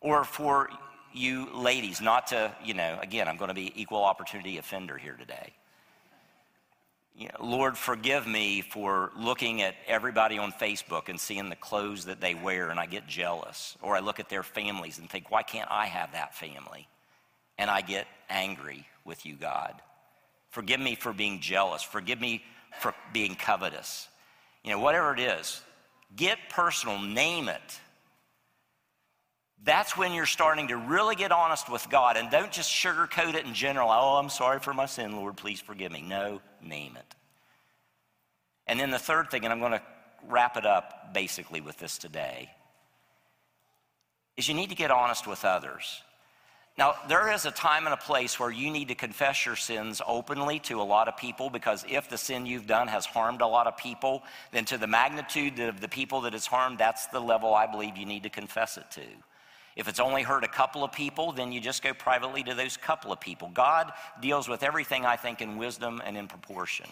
[0.00, 0.68] or for
[1.12, 5.16] you ladies, not to, you know, again, I'm going to be equal opportunity offender here
[5.18, 5.52] today.
[7.18, 12.04] You know, Lord, forgive me for looking at everybody on Facebook and seeing the clothes
[12.04, 13.76] that they wear, and I get jealous.
[13.82, 16.86] Or I look at their families and think, why can't I have that family?
[17.58, 19.74] And I get angry with you, God.
[20.50, 21.82] Forgive me for being jealous.
[21.82, 22.44] Forgive me
[22.78, 24.06] for being covetous.
[24.62, 25.60] You know, whatever it is,
[26.14, 27.80] get personal, name it.
[29.64, 33.44] That's when you're starting to really get honest with God and don't just sugarcoat it
[33.44, 33.90] in general.
[33.90, 36.02] Oh, I'm sorry for my sin, Lord, please forgive me.
[36.02, 37.14] No, name it.
[38.66, 39.82] And then the third thing, and I'm going to
[40.28, 42.50] wrap it up basically with this today,
[44.36, 46.02] is you need to get honest with others.
[46.78, 50.00] Now, there is a time and a place where you need to confess your sins
[50.06, 53.46] openly to a lot of people because if the sin you've done has harmed a
[53.48, 57.18] lot of people, then to the magnitude of the people that it's harmed, that's the
[57.18, 59.02] level I believe you need to confess it to.
[59.78, 62.76] If it's only hurt a couple of people, then you just go privately to those
[62.76, 63.48] couple of people.
[63.54, 66.86] God deals with everything, I think, in wisdom and in proportion.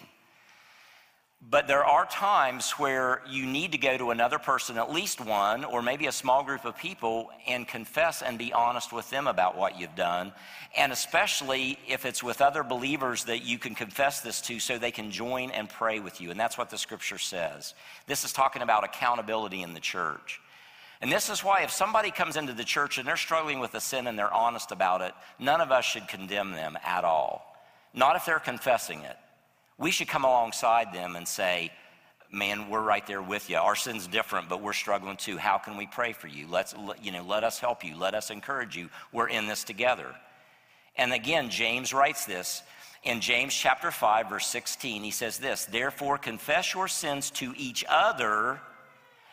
[1.49, 5.65] But there are times where you need to go to another person, at least one,
[5.65, 9.57] or maybe a small group of people, and confess and be honest with them about
[9.57, 10.31] what you've done.
[10.75, 14.91] And especially if it's with other believers that you can confess this to so they
[14.91, 16.31] can join and pray with you.
[16.31, 17.73] And that's what the scripture says.
[18.07, 20.39] This is talking about accountability in the church.
[21.01, 23.81] And this is why if somebody comes into the church and they're struggling with a
[23.81, 27.55] sin and they're honest about it, none of us should condemn them at all.
[27.93, 29.15] Not if they're confessing it.
[29.77, 31.71] We should come alongside them and say,
[32.31, 33.57] man, we're right there with you.
[33.57, 35.37] Our sin's different, but we're struggling too.
[35.37, 36.47] How can we pray for you?
[36.47, 37.95] Let's, you know, let us help you.
[37.95, 38.89] Let us encourage you.
[39.11, 40.13] We're in this together.
[40.95, 42.63] And again, James writes this
[43.03, 45.03] in James chapter 5, verse 16.
[45.03, 48.59] He says this, therefore confess your sins to each other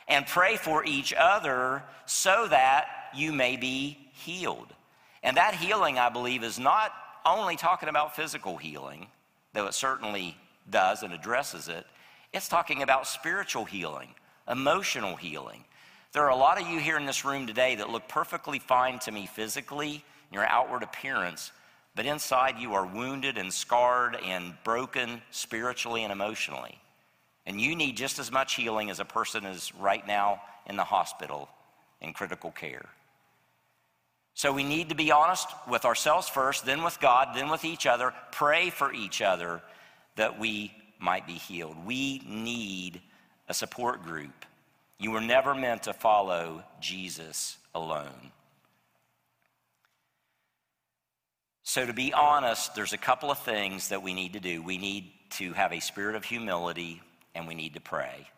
[0.09, 4.73] and pray for each other so that you may be healed.
[5.23, 6.93] And that healing, I believe, is not
[7.25, 9.07] only talking about physical healing,
[9.53, 10.37] though it certainly
[10.69, 11.87] does and addresses it,
[12.33, 14.09] it's talking about spiritual healing,
[14.49, 15.65] emotional healing.
[16.13, 18.99] There are a lot of you here in this room today that look perfectly fine
[19.01, 21.53] to me physically, in your outward appearance,
[21.95, 26.79] but inside you are wounded and scarred and broken spiritually and emotionally.
[27.47, 30.85] And you need just as much healing as a person is right now in the
[30.85, 31.49] hospital
[32.01, 32.87] in critical care.
[34.35, 37.87] So we need to be honest with ourselves first, then with God, then with each
[37.87, 38.13] other.
[38.33, 39.63] Pray for each other
[40.17, 41.77] that we might be healed.
[41.87, 43.01] We need
[43.49, 44.45] a support group.
[44.99, 48.33] You were never meant to follow Jesus alone.
[51.63, 54.63] So, to be honest, there's a couple of things that we need to do.
[54.63, 57.01] We need to have a spirit of humility
[57.35, 58.29] and we need to pray.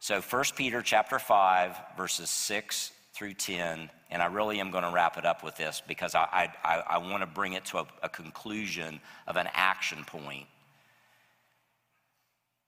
[0.00, 4.90] So 1 Peter chapter 5, verses 6 through 10, and I really am going to
[4.90, 7.86] wrap it up with this because I, I, I want to bring it to a,
[8.02, 10.46] a conclusion of an action point.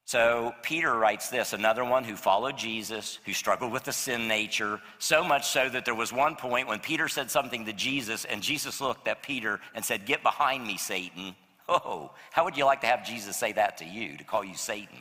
[0.07, 4.81] So Peter writes this another one who followed Jesus, who struggled with the sin nature,
[4.99, 8.43] so much so that there was one point when Peter said something to Jesus, and
[8.43, 11.35] Jesus looked at Peter and said, Get behind me, Satan.
[11.67, 14.55] Oh, how would you like to have Jesus say that to you, to call you
[14.55, 14.99] Satan?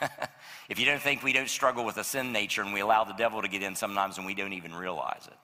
[0.68, 3.14] if you don't think we don't struggle with a sin nature and we allow the
[3.14, 5.36] devil to get in sometimes and we don't even realize it.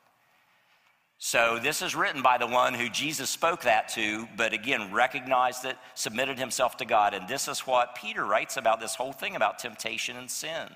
[1.24, 5.64] So, this is written by the one who Jesus spoke that to, but again, recognized
[5.64, 7.14] it, submitted himself to God.
[7.14, 10.66] And this is what Peter writes about this whole thing about temptation and sin.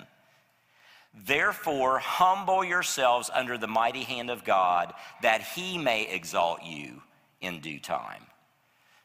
[1.13, 7.01] Therefore, humble yourselves under the mighty hand of God, that he may exalt you
[7.41, 8.23] in due time.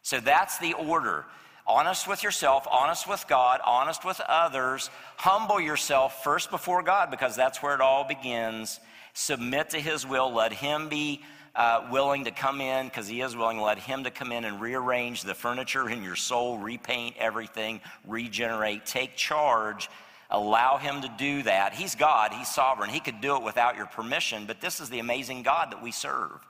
[0.03, 1.27] So, that's the order
[1.67, 4.91] honest with yourself, honest with God, honest with others.
[5.17, 8.81] Humble yourself first before God because that's where it all begins.
[9.15, 10.33] Submit to His will.
[10.33, 11.23] Let Him be
[11.55, 13.61] uh, willing to come in because He is willing.
[13.61, 18.87] Let Him to come in and rearrange the furniture in your soul, repaint everything, regenerate,
[18.87, 19.89] take charge.
[20.31, 21.75] Allow Him to do that.
[21.75, 22.91] He's God, He's sovereign.
[22.91, 25.93] He could do it without your permission, but this is the amazing God that we
[25.93, 26.41] serve.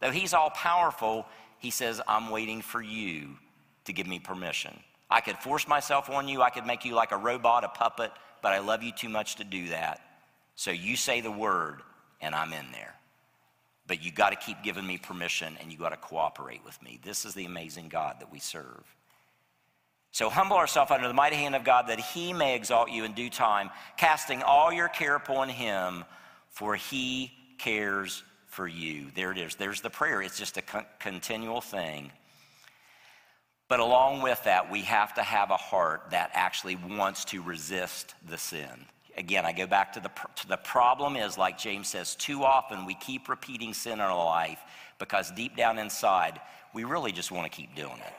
[0.00, 1.26] Though He's all powerful,
[1.58, 3.36] He says, I'm waiting for you
[3.84, 4.78] to give me permission.
[5.10, 8.12] I could force myself on you, I could make you like a robot, a puppet,
[8.42, 10.00] but I love you too much to do that.
[10.54, 11.82] So you say the word,
[12.20, 12.94] and I'm in there.
[13.86, 17.00] But you got to keep giving me permission and you got to cooperate with me.
[17.02, 18.84] This is the amazing God that we serve.
[20.12, 23.14] So humble ourselves under the mighty hand of God that he may exalt you in
[23.14, 26.04] due time, casting all your care upon him,
[26.50, 29.06] for he cares for you.
[29.14, 29.54] There it is.
[29.54, 30.20] There's the prayer.
[30.20, 32.10] It's just a con- continual thing.
[33.70, 38.16] But along with that, we have to have a heart that actually wants to resist
[38.28, 38.84] the sin.
[39.16, 42.84] Again, I go back to the, to the problem is, like James says, too often
[42.84, 44.58] we keep repeating sin in our life
[44.98, 46.40] because deep down inside,
[46.74, 48.14] we really just want to keep doing it.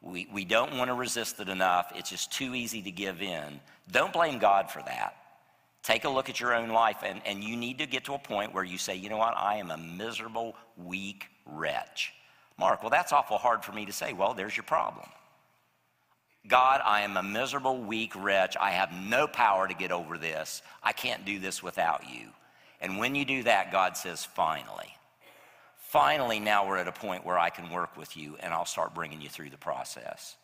[0.00, 1.92] We, we don't want to resist it enough.
[1.94, 3.60] It's just too easy to give in.
[3.90, 5.16] Don't blame God for that.
[5.82, 8.18] Take a look at your own life, and, and you need to get to a
[8.18, 12.14] point where you say, you know what, I am a miserable, weak wretch.
[12.58, 14.12] Mark, well, that's awful hard for me to say.
[14.12, 15.08] Well, there's your problem.
[16.48, 18.56] God, I am a miserable, weak wretch.
[18.60, 20.62] I have no power to get over this.
[20.82, 22.28] I can't do this without you.
[22.80, 24.92] And when you do that, God says, finally.
[25.78, 28.94] Finally, now we're at a point where I can work with you and I'll start
[28.94, 30.36] bringing you through the process.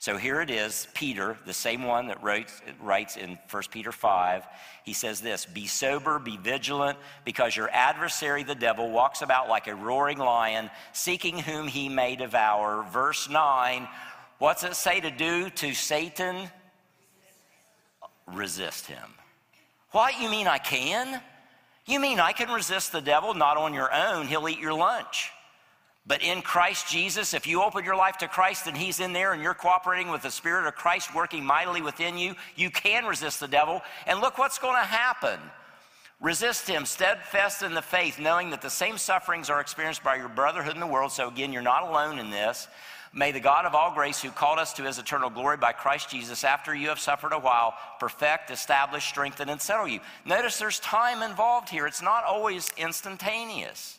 [0.00, 4.44] So here it is, Peter, the same one that writes, writes in 1 Peter 5.
[4.84, 9.66] He says this Be sober, be vigilant, because your adversary, the devil, walks about like
[9.66, 12.86] a roaring lion, seeking whom he may devour.
[12.92, 13.88] Verse 9
[14.38, 16.48] What's it say to do to Satan?
[18.28, 19.14] Resist him.
[19.90, 20.20] What?
[20.20, 21.20] You mean I can?
[21.86, 23.34] You mean I can resist the devil?
[23.34, 25.32] Not on your own, he'll eat your lunch.
[26.08, 29.34] But in Christ Jesus, if you open your life to Christ and He's in there
[29.34, 33.40] and you're cooperating with the Spirit of Christ working mightily within you, you can resist
[33.40, 33.82] the devil.
[34.06, 35.38] And look what's going to happen.
[36.20, 40.28] Resist him, steadfast in the faith, knowing that the same sufferings are experienced by your
[40.28, 41.12] brotherhood in the world.
[41.12, 42.66] So, again, you're not alone in this.
[43.12, 46.10] May the God of all grace, who called us to his eternal glory by Christ
[46.10, 50.00] Jesus, after you have suffered a while, perfect, establish, strengthen, and settle you.
[50.24, 53.97] Notice there's time involved here, it's not always instantaneous.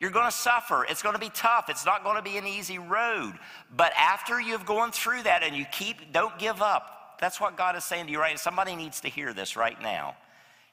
[0.00, 0.86] You're going to suffer.
[0.88, 1.68] It's going to be tough.
[1.68, 3.34] It's not going to be an easy road.
[3.74, 7.16] But after you've gone through that and you keep, don't give up.
[7.20, 10.16] That's what God is saying to you right Somebody needs to hear this right now.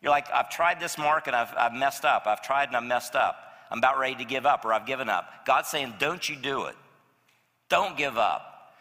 [0.01, 2.27] You're like, I've tried this, Mark, and I've, I've messed up.
[2.27, 3.37] I've tried and I've messed up.
[3.71, 5.45] I'm about ready to give up or I've given up.
[5.47, 6.75] God's saying, don't you do it.
[7.67, 8.73] Don't give up.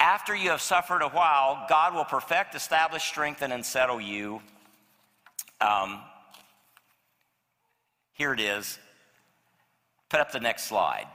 [0.00, 4.40] After you have suffered a while, God will perfect, establish, strengthen, and settle you.
[5.60, 6.00] Um,
[8.14, 8.78] here it is
[10.08, 11.06] Put up the next slide.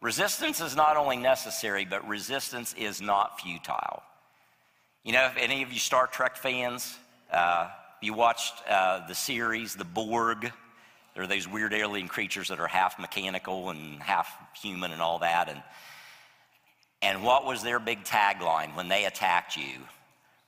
[0.00, 4.02] Resistance is not only necessary, but resistance is not futile.
[5.04, 6.98] You know, if any of you Star Trek fans,
[7.30, 7.68] Uh,
[8.00, 10.50] you watched uh, the series, The Borg.
[11.14, 14.28] There are those weird alien creatures that are half mechanical and half
[14.62, 15.48] human and all that.
[15.48, 15.62] And,
[17.02, 19.86] and what was their big tagline when they attacked you?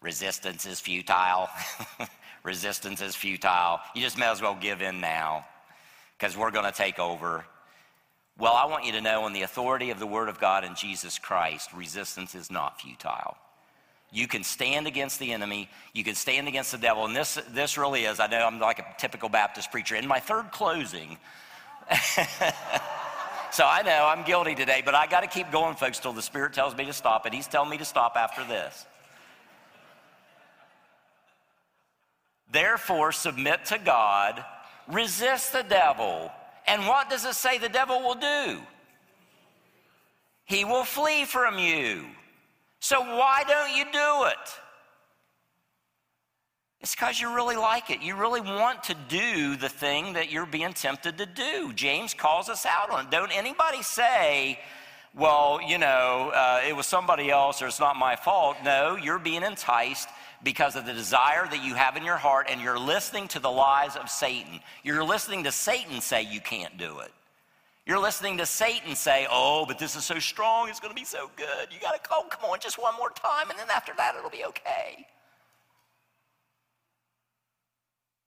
[0.01, 1.51] Resistance is futile.
[2.45, 3.81] Resistance is futile.
[3.95, 5.45] You just may as well give in now
[6.19, 7.45] because we're going to take over.
[8.41, 10.75] Well, I want you to know, on the authority of the Word of God and
[10.75, 13.37] Jesus Christ, resistance is not futile.
[14.11, 15.69] You can stand against the enemy.
[15.93, 17.05] You can stand against the devil.
[17.05, 19.95] And this, this really is, I know I'm like a typical Baptist preacher.
[19.95, 21.19] In my third closing,
[23.53, 26.23] so I know I'm guilty today, but I got to keep going, folks, till the
[26.23, 27.27] Spirit tells me to stop.
[27.27, 28.87] And He's telling me to stop after this.
[32.51, 34.43] Therefore, submit to God,
[34.89, 36.33] resist the devil.
[36.67, 38.61] And what does it say the devil will do?
[40.45, 42.07] He will flee from you.
[42.81, 44.61] So why don't you do it?
[46.81, 48.01] It's because you really like it.
[48.01, 51.73] You really want to do the thing that you're being tempted to do.
[51.75, 53.11] James calls us out on it.
[53.11, 54.59] Don't anybody say,
[55.15, 58.57] well, you know, uh, it was somebody else or it's not my fault.
[58.65, 60.09] No, you're being enticed
[60.43, 63.51] because of the desire that you have in your heart and you're listening to the
[63.51, 64.61] lies of Satan.
[64.83, 67.13] You're listening to Satan say you can't do it.
[67.87, 71.05] You're listening to Satan say, Oh, but this is so strong, it's going to be
[71.05, 71.69] so good.
[71.73, 74.31] You got to, oh, come on, just one more time, and then after that, it'll
[74.31, 75.07] be okay.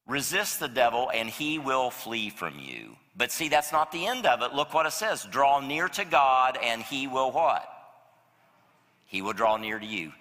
[0.06, 2.98] Resist the devil, and he will flee from you.
[3.16, 4.54] But see, that's not the end of it.
[4.54, 7.66] Look what it says draw near to God, and he will what?
[9.06, 10.12] He will draw near to you.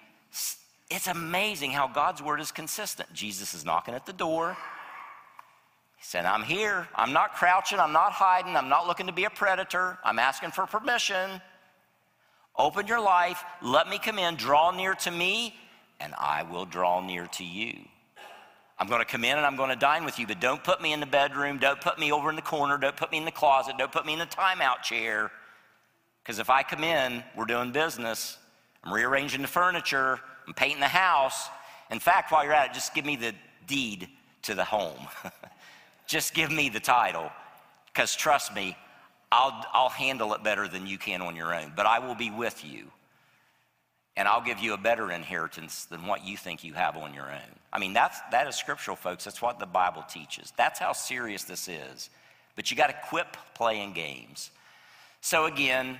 [0.95, 3.11] It's amazing how God's word is consistent.
[3.13, 4.55] Jesus is knocking at the door.
[5.97, 6.87] He said, I'm here.
[6.93, 7.79] I'm not crouching.
[7.79, 8.55] I'm not hiding.
[8.55, 9.97] I'm not looking to be a predator.
[10.03, 11.41] I'm asking for permission.
[12.55, 13.43] Open your life.
[13.63, 14.35] Let me come in.
[14.35, 15.55] Draw near to me,
[15.99, 17.73] and I will draw near to you.
[18.77, 20.79] I'm going to come in and I'm going to dine with you, but don't put
[20.79, 21.57] me in the bedroom.
[21.57, 22.77] Don't put me over in the corner.
[22.77, 23.79] Don't put me in the closet.
[23.79, 25.31] Don't put me in the timeout chair.
[26.21, 28.37] Because if I come in, we're doing business.
[28.83, 30.19] I'm rearranging the furniture.
[30.47, 31.47] I'm painting the house.
[31.91, 33.33] In fact, while you're at it, just give me the
[33.67, 34.07] deed
[34.43, 35.07] to the home.
[36.05, 37.31] Just give me the title,
[37.87, 38.77] because trust me,
[39.31, 41.73] I'll, I'll handle it better than you can on your own.
[41.75, 42.91] But I will be with you,
[44.15, 47.31] and I'll give you a better inheritance than what you think you have on your
[47.31, 47.59] own.
[47.71, 49.23] I mean, that's, that is scriptural, folks.
[49.23, 50.53] That's what the Bible teaches.
[50.57, 52.09] That's how serious this is.
[52.55, 53.25] But you got to quit
[53.55, 54.51] playing games.
[55.21, 55.99] So, again,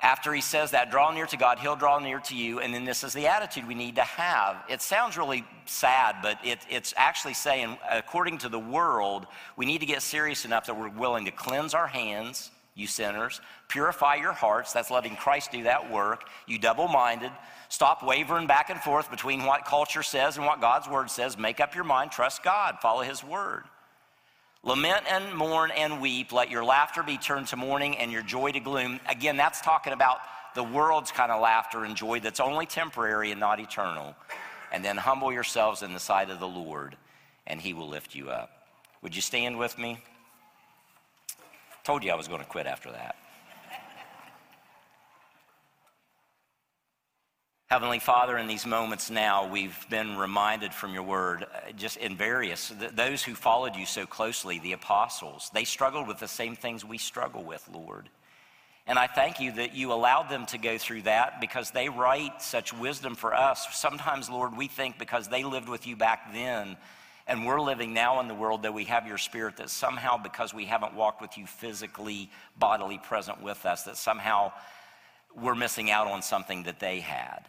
[0.00, 2.60] after he says that, draw near to God, he'll draw near to you.
[2.60, 4.62] And then this is the attitude we need to have.
[4.68, 9.26] It sounds really sad, but it, it's actually saying, according to the world,
[9.56, 13.40] we need to get serious enough that we're willing to cleanse our hands, you sinners,
[13.68, 14.74] purify your hearts.
[14.74, 16.28] That's letting Christ do that work.
[16.46, 17.32] You double minded.
[17.70, 21.38] Stop wavering back and forth between what culture says and what God's word says.
[21.38, 23.64] Make up your mind, trust God, follow his word.
[24.66, 26.32] Lament and mourn and weep.
[26.32, 28.98] Let your laughter be turned to mourning and your joy to gloom.
[29.08, 30.18] Again, that's talking about
[30.56, 34.16] the world's kind of laughter and joy that's only temporary and not eternal.
[34.72, 36.96] And then humble yourselves in the sight of the Lord,
[37.46, 38.50] and he will lift you up.
[39.02, 40.02] Would you stand with me?
[41.84, 43.14] Told you I was going to quit after that.
[47.68, 52.16] Heavenly Father, in these moments now, we've been reminded from your word, uh, just in
[52.16, 56.84] various, those who followed you so closely, the apostles, they struggled with the same things
[56.84, 58.08] we struggle with, Lord.
[58.86, 62.40] And I thank you that you allowed them to go through that because they write
[62.40, 63.66] such wisdom for us.
[63.72, 66.76] Sometimes, Lord, we think because they lived with you back then
[67.26, 70.54] and we're living now in the world that we have your spirit, that somehow because
[70.54, 74.52] we haven't walked with you physically, bodily present with us, that somehow
[75.34, 77.44] we're missing out on something that they had.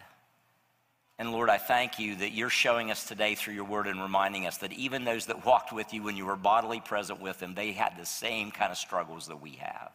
[1.20, 4.46] And Lord, I thank you that you're showing us today through your word and reminding
[4.46, 7.56] us that even those that walked with you when you were bodily present with them,
[7.56, 9.92] they had the same kind of struggles that we have.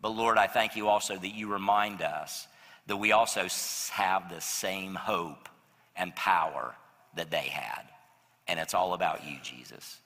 [0.00, 2.46] But Lord, I thank you also that you remind us
[2.86, 3.48] that we also
[3.92, 5.48] have the same hope
[5.96, 6.74] and power
[7.16, 7.82] that they had.
[8.46, 9.98] And it's all about you, Jesus.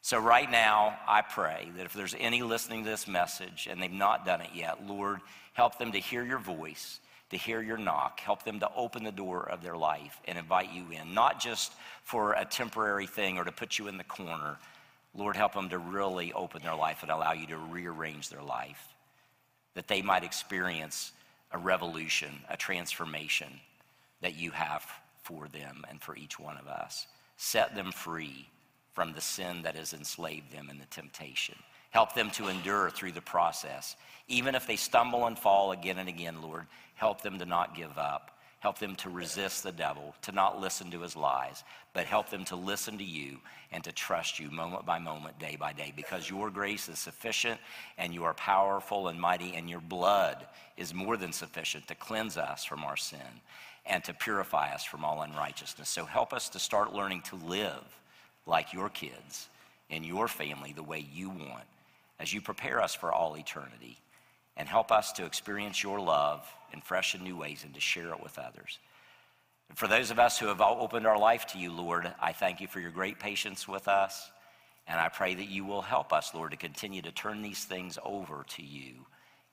[0.00, 3.90] So, right now, I pray that if there's any listening to this message and they've
[3.90, 5.18] not done it yet, Lord,
[5.52, 7.00] help them to hear your voice
[7.30, 8.20] to hear your knock.
[8.20, 11.72] Help them to open the door of their life and invite you in, not just
[12.02, 14.56] for a temporary thing or to put you in the corner.
[15.14, 18.94] Lord, help them to really open their life and allow you to rearrange their life,
[19.74, 21.12] that they might experience
[21.52, 23.48] a revolution, a transformation
[24.20, 24.84] that you have
[25.22, 27.06] for them and for each one of us.
[27.36, 28.48] Set them free
[28.94, 31.54] from the sin that has enslaved them and the temptation.
[31.90, 33.96] Help them to endure through the process.
[34.28, 36.66] Even if they stumble and fall again and again, Lord,
[36.96, 38.32] help them to not give up.
[38.60, 42.44] Help them to resist the devil, to not listen to his lies, but help them
[42.46, 43.38] to listen to you
[43.70, 47.60] and to trust you moment by moment, day by day, because your grace is sufficient
[47.96, 52.36] and you are powerful and mighty, and your blood is more than sufficient to cleanse
[52.36, 53.20] us from our sin
[53.84, 55.88] and to purify us from all unrighteousness.
[55.88, 57.84] So help us to start learning to live
[58.46, 59.48] like your kids
[59.90, 61.66] in your family the way you want
[62.18, 63.98] as you prepare us for all eternity
[64.56, 68.10] and help us to experience your love in fresh and new ways and to share
[68.10, 68.78] it with others.
[69.68, 72.60] And for those of us who have opened our life to you, Lord, I thank
[72.60, 74.30] you for your great patience with us.
[74.88, 77.98] And I pray that you will help us, Lord, to continue to turn these things
[78.04, 78.92] over to you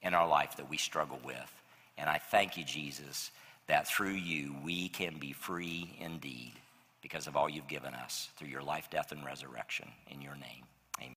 [0.01, 1.64] in our life that we struggle with.
[1.97, 3.32] And I thank you, Jesus,
[3.68, 6.54] that through you we can be free indeed
[7.01, 9.88] because of all you've given us through your life, death, and resurrection.
[10.10, 10.66] In your name.